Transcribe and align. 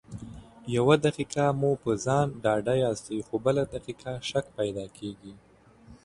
يو 0.75 0.87
دقيقه 1.05 1.31
کې 1.49 1.57
مو 1.59 1.71
په 1.83 1.91
ځان 2.05 2.25
ډاډه 2.43 2.73
ياست 2.83 3.07
خو 3.25 3.35
بله 3.45 3.63
دقيقه 3.73 4.11
شک 4.29 4.45
پیدا 4.57 4.85
کېږي. 4.97 5.33